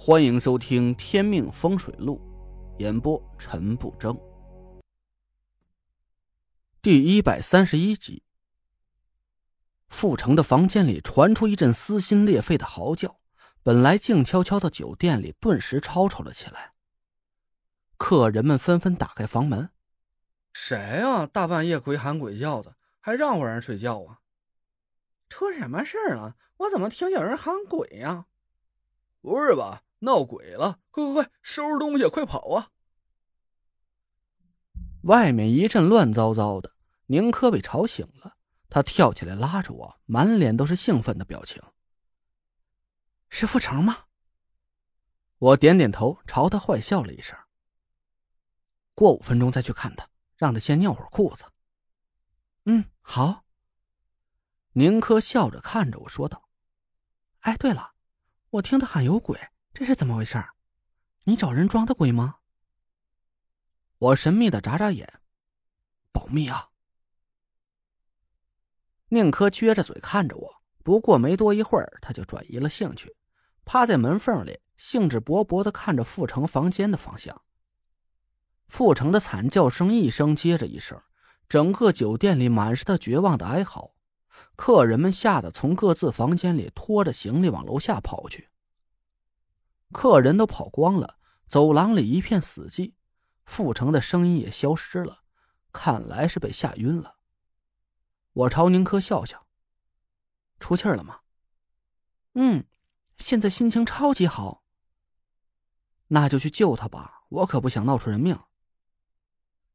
[0.00, 2.20] 欢迎收听《天命风水录》，
[2.80, 4.16] 演播陈不争。
[6.80, 8.22] 第一百三十一集，
[9.88, 13.18] 傅成的房间里传出一阵撕心裂肺的嚎叫，
[13.64, 16.74] 本来静悄悄的酒店里顿时吵吵了起来。
[17.96, 19.70] 客人们纷纷打开房门
[20.54, 21.26] ：“谁呀？
[21.26, 24.20] 大半夜鬼喊鬼叫的，还让不让人睡觉啊？
[25.28, 26.36] 出什么事了？
[26.58, 28.26] 我怎么听见有人喊鬼呀？
[29.20, 30.80] 不是吧？”闹鬼了！
[30.90, 32.70] 快快快，收拾东西，快跑啊！
[35.02, 36.74] 外面一阵乱糟糟的，
[37.06, 38.36] 宁珂被吵醒了，
[38.68, 41.62] 他跳起来拉着我，满脸都是兴奋的表情。
[43.28, 44.04] 是傅成吗？
[45.38, 47.36] 我点点头，朝他坏笑了一声。
[48.94, 51.44] 过五分钟再去看他，让他先尿会儿裤子。
[52.64, 53.44] 嗯，好。
[54.72, 56.48] 宁珂笑着看着我说道
[57.40, 57.94] ：“哎，对了，
[58.50, 59.38] 我听他喊有鬼。”
[59.78, 60.44] 这是怎么回事？
[61.22, 62.38] 你找人装的鬼吗？
[63.98, 65.20] 我神秘的眨眨眼，
[66.10, 66.70] 保密啊！
[69.10, 73.14] 宁珂撅着嘴看着我，不过没多一会儿，他就转移了兴趣，
[73.64, 77.40] 趴在门缝里，兴致勃勃的看着傅成房间的方向。
[78.66, 81.00] 傅成的惨叫声一声接着一声，
[81.48, 83.94] 整个酒店里满是他绝望的哀嚎，
[84.56, 88.48] 客人们吓得从各自房间里拖着行李往楼下跑去。
[89.92, 92.94] 客人都跑光了，走廊里一片死寂，
[93.44, 95.24] 傅成的声音也消失了，
[95.72, 97.16] 看来是被吓晕了。
[98.32, 99.46] 我朝宁珂笑笑
[100.60, 101.20] ：“出气了吗
[102.34, 102.66] ？”“嗯，
[103.16, 104.62] 现在心情超级好。
[106.08, 108.38] ”“那就去救他吧，我可不想闹出人命。”“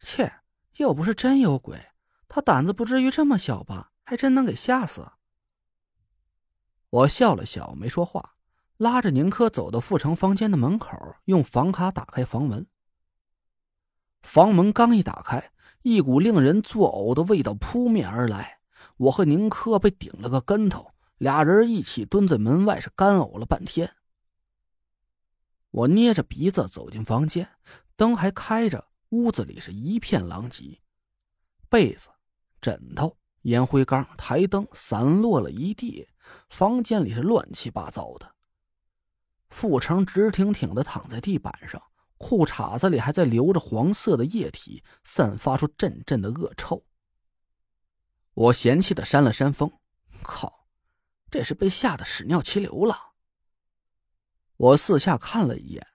[0.00, 0.40] 切，
[0.76, 1.92] 又不是真有鬼，
[2.26, 3.92] 他胆子不至于这么小吧？
[4.04, 5.12] 还真能给吓死。”
[6.90, 8.37] 我笑了笑，没说话。
[8.78, 12.66] 拉着宁珂走到傅成房间的门口，用房卡打开房门。
[14.22, 15.50] 房门刚一打开，
[15.82, 18.60] 一股令人作呕的味道扑面而来。
[18.96, 23.96] 我和宁珂被顶了个跟头，俩人一起蹲在门外，是干呕了半天。
[25.72, 27.48] 我捏着鼻子走进房间，
[27.96, 30.80] 灯还开着，屋子里是一片狼藉，
[31.68, 32.08] 被子、
[32.60, 36.08] 枕头、烟灰缸、台灯散落了一地，
[36.48, 38.36] 房间里是乱七八糟的。
[39.50, 41.82] 傅成直挺挺的躺在地板上，
[42.16, 46.84] 裤衩子里还在流着黄色的液体，散发出阵阵的恶臭。
[48.34, 49.72] 我嫌弃的扇了扇风，
[50.22, 50.66] 靠，
[51.30, 52.96] 这是被吓得屎尿齐流了。
[54.56, 55.86] 我四下看了一眼，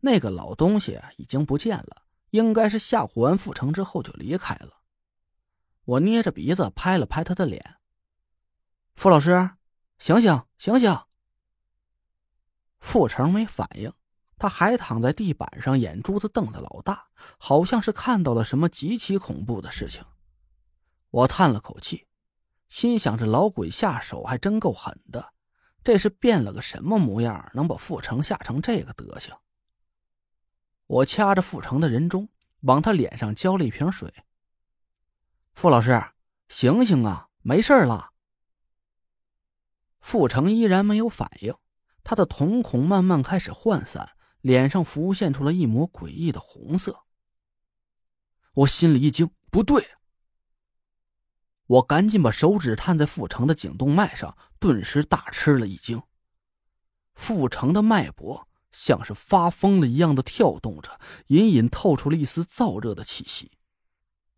[0.00, 4.82] 那个老东西已经不见了，应该是吓唬完傅成之后就离开了。
[5.84, 7.76] 我捏着鼻子拍了拍他的脸，
[8.94, 9.50] 傅老师，
[9.98, 10.98] 醒醒，醒醒！
[12.80, 13.92] 傅成没反应，
[14.36, 17.08] 他还躺在地板上，眼珠子瞪得老大，
[17.38, 20.04] 好像是看到了什么极其恐怖的事情。
[21.10, 22.06] 我叹了口气，
[22.68, 25.32] 心想：这老鬼下手还真够狠的，
[25.84, 29.34] 这是变了个什么模样，能把傅成吓成这个德行？
[30.86, 32.28] 我掐着傅成的人中，
[32.62, 34.12] 往他脸上浇了一瓶水。
[35.52, 36.02] 傅老师，
[36.48, 38.10] 醒醒啊，没事了。
[40.00, 41.54] 傅成依然没有反应。
[42.10, 47.04] 他的瞳孔慢慢开始涣散，脸上浮现出了一抹诡异的红色。
[48.52, 49.80] 我心里一惊，不对，
[51.68, 56.02] 我赶紧把手指探在傅成的颈动脉上，顿时大吃了一惊。
[57.14, 60.98] 傅成的脉搏像是发疯了一样的跳动着，
[61.28, 63.52] 隐隐透出了一丝燥热的气息。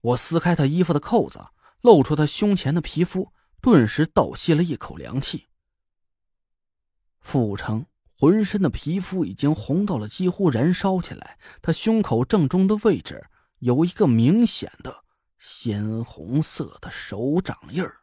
[0.03, 1.43] 我撕开他衣服的扣子，
[1.81, 5.49] 露出他胸前的皮肤，顿时倒吸了一口凉气。
[7.23, 7.87] 傅成
[8.19, 13.29] 浑身的皮肤已经红到了几乎燃烧起来，他胸口正中的位置
[13.61, 15.05] 有一个明显的
[15.39, 18.01] 鲜红色的手掌印儿。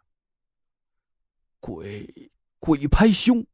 [1.59, 3.45] 鬼鬼拍胸！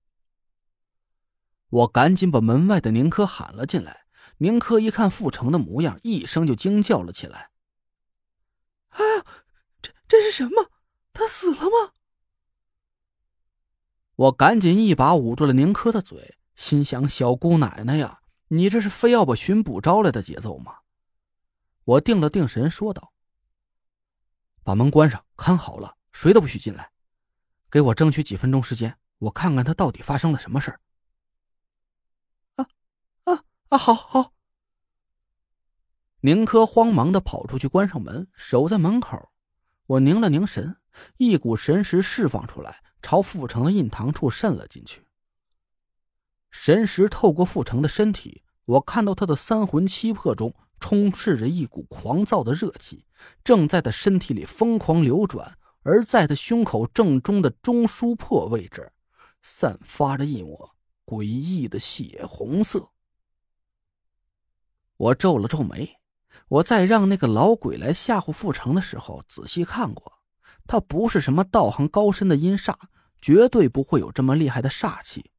[1.69, 4.05] 我赶紧把门外的宁珂喊了进来。
[4.37, 7.51] 宁珂一看傅成的模样，一声就惊叫了起来
[8.89, 8.99] ：“啊，
[9.81, 10.71] 这这是什么？
[11.13, 11.93] 他死了吗？”
[14.15, 20.77] 我赶紧一把捂住了宁珂的嘴，心想：“小姑奶奶呀，你这是非要把巡捕招来的节奏吗？”
[21.83, 23.11] 我定了定神，说道
[24.63, 26.91] ：“把门关上，看好了，谁都不许进来。
[27.69, 30.79] 给我争取几分钟时间，我看看他到底发生了什么事儿。”
[32.55, 32.67] 啊
[33.25, 33.77] 啊啊！
[33.77, 34.31] 好好。
[36.21, 39.31] 宁珂慌忙的跑出去，关上门，守在门口。
[39.87, 40.77] 我凝了凝神，
[41.17, 42.81] 一股神识释放出来。
[43.05, 45.05] 朝傅成的印堂处渗了进去。
[46.49, 53.05] 神识透过傅成的身体，我看到他的三魂七魄中充斥着一股狂躁的热气，
[53.43, 58.91] 正在他身体里疯狂流转，而在他胸口正中的中枢魄位置，
[59.43, 60.75] 散发着一抹
[61.05, 62.89] 诡异的血红色。
[64.97, 65.99] 我皱了皱眉，
[66.47, 70.13] 我在让那个老鬼来吓唬傅成的时候，仔细看过，
[70.65, 72.73] 他不是什么道行高深的阴煞，
[73.25, 75.31] 绝对不会有这么厉害的煞气。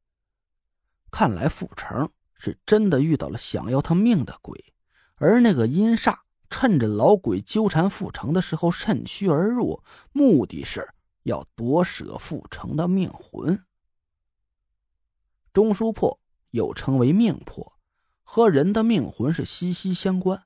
[1.09, 4.73] 看来傅成是真的遇到了想要他命的鬼，
[5.15, 6.17] 而那个阴煞
[6.49, 9.81] 趁着老鬼纠缠傅成的时候趁虚而入，
[10.11, 10.89] 目的是
[11.23, 13.63] 要夺舍傅成的命魂。
[15.53, 16.19] 中枢魄
[16.51, 17.79] 又称为命魄，
[18.21, 20.43] 和人的命魂是息息相关。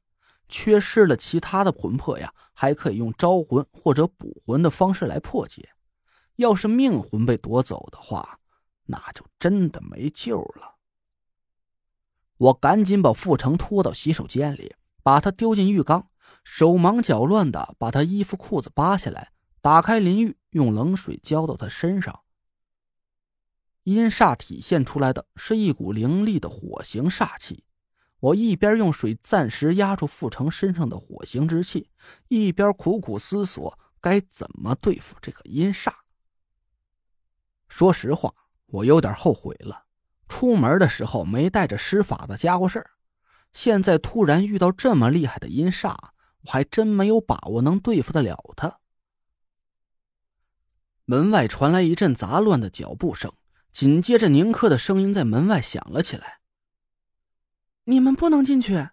[0.47, 5.69] 缺失了其他的魂魄呀，还可以用招魂或者补魂的方式来破解。
[6.41, 8.39] 要是命魂被夺走的话，
[8.85, 10.77] 那就真的没救了。
[12.37, 16.09] 我赶紧把傅成拖到洗手间里，把他丢进浴缸，
[16.43, 22.21] 手忙脚乱的把他衣服裤子扒下来，打开淋浴，用冷水浇到他身上。
[23.83, 27.63] 阴煞体现出来的是一股凌厉的火形煞气。
[28.19, 31.91] 我一边用水暂时压住傅成身上的火形之气，
[32.27, 35.91] 一边苦苦思索该怎么对付这个阴煞。
[37.71, 38.35] 说实话。
[38.67, 39.85] 我有点后悔了，
[40.29, 42.91] 出门的时候没带着施法的家伙事儿，
[43.51, 45.93] 现在突然遇到这么厉害的阴煞，
[46.43, 48.79] 我还真没有把握能对付得了他。
[51.03, 53.33] 门外传来一阵杂乱的脚步声，
[53.73, 56.39] 紧接着宁珂的声音在门外响了起来
[57.83, 58.89] ：“你们不能进去。”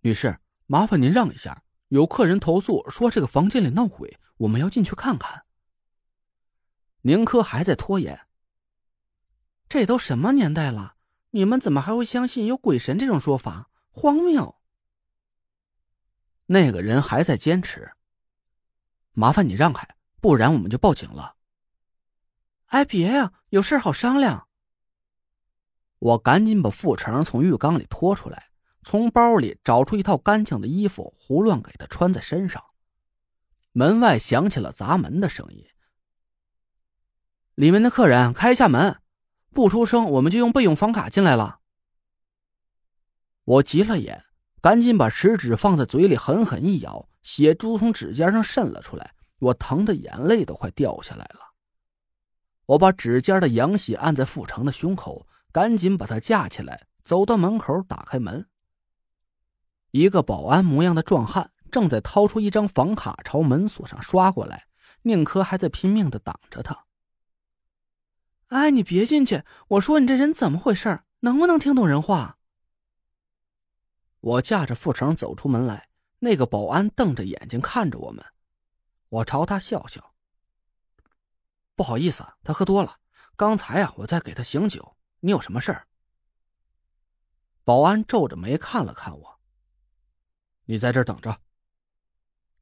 [0.00, 5.44] 女士，麻烦您让一下，有客人投诉说这个房间里闹鬼，我们要进去看看。
[7.08, 8.26] 宁珂还在拖延。
[9.66, 10.96] 这都什么年代了？
[11.30, 13.70] 你们怎么还会相信有鬼神这种说法？
[13.88, 14.56] 荒谬！
[16.44, 17.92] 那个人还在坚持。
[19.12, 19.88] 麻烦你让开，
[20.20, 21.36] 不然我们就报警了。
[22.66, 24.46] 哎，别呀，有事好商量。
[26.00, 28.50] 我赶紧把傅成从浴缸里拖出来，
[28.82, 32.62] 从包里找出一套干净的衣服，胡乱给他穿在身上。
[33.72, 35.66] 门外响起了砸门的声音。
[37.58, 39.00] 里面的客人，开一下门。
[39.52, 41.58] 不出声，我们就用备用房卡进来了。
[43.42, 44.26] 我急了眼，
[44.60, 51.40] 赶紧把食指放在嘴里，狠狠一咬，血珠从指尖上渗了出来，我疼的眼泪都快掉下来了。
[52.66, 58.46] 我把指尖的阳血按在傅成的胸口，赶紧把他架起来，走到门口，打开门。
[59.90, 64.68] 一个保安模样的壮汉正在掏出一张房卡朝门锁上刷过来，
[65.02, 66.84] 宁珂还在拼命的挡着他。
[68.48, 69.44] 哎，你别进去！
[69.68, 71.02] 我说你这人怎么回事？
[71.20, 72.38] 能不能听懂人话？
[74.20, 75.90] 我架着傅成走出门来，
[76.20, 78.24] 那个保安瞪着眼睛看着我们。
[79.08, 80.14] 我朝他笑笑。
[81.76, 82.98] 不好意思，他喝多了。
[83.36, 84.96] 刚才啊，我在给他醒酒。
[85.20, 85.86] 你有什么事儿？
[87.64, 89.40] 保安皱着眉看了看我。
[90.64, 91.40] 你在这儿等着。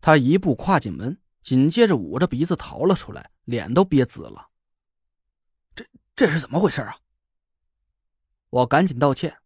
[0.01, 4.49] 他一步跨进门，紧接着捂着鼻子逃了出来，脸都憋紫了。
[6.17, 6.97] 这是怎么回事啊？
[8.49, 9.37] 我赶紧道歉。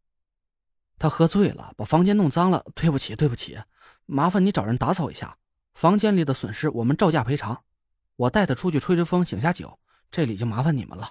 [1.01, 3.59] 他喝醉了，把房间弄脏了，对不起，对不起，
[4.07, 5.37] 麻烦你找人打扫一下
[5.75, 7.65] 房间里的损失，我们照价赔偿。
[8.15, 9.81] 我带他出去吹吹风，醒下酒，
[10.13, 11.11] 这里就麻烦你们了。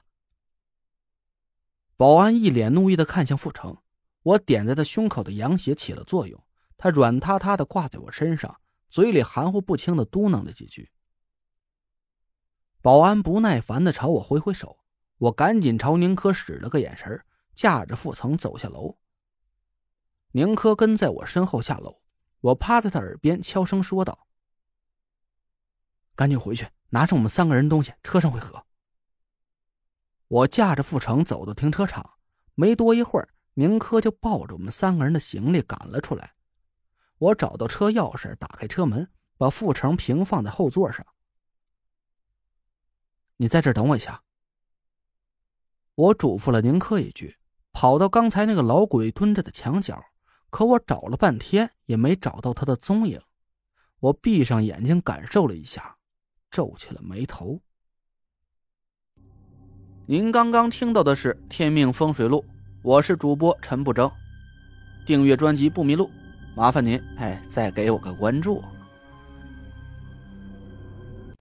[1.97, 3.75] 保安一脸怒意的看向傅成，
[4.23, 6.41] 我点在他胸口的羊血起了作用，
[6.77, 10.89] 他软塌塌的挂在我身上，嘴里含糊不清的嘟囔了几句。
[12.81, 14.78] 保安不耐烦的朝我挥挥手。
[15.19, 18.97] 我赶紧朝宁珂使了个眼神，架着傅成走下楼。
[20.31, 22.01] 宁珂跟在我身后下楼，
[22.39, 24.27] 我趴在他耳边悄声说道
[26.15, 28.65] ：“赶紧回去，拿上我们三个人东西，车上会合。”
[30.29, 32.17] 我驾着傅成走到停车场，
[32.55, 36.35] 没多一会儿，宁珂就抱着我们三个人的行李赶了出来。
[37.17, 41.05] 我找到车钥匙，打开车门，把傅成平放在后座上。
[43.35, 44.23] 你在这等我一下。
[45.99, 47.35] 我嘱咐了宁珂一句，
[47.73, 50.01] 跑到刚才那个老鬼蹲着的墙角，
[50.49, 53.19] 可我找了半天也没找到他的踪影。
[53.99, 55.97] 我闭上眼睛感受了一下，
[56.49, 57.59] 皱起了眉头。
[60.05, 62.45] 您刚刚听到的是《天命风水录》，
[62.81, 64.09] 我是主播陈不争。
[65.05, 66.09] 订阅专辑不迷路，
[66.55, 68.63] 麻烦您哎再给我个关注。